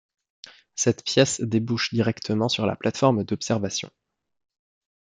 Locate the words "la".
2.65-2.75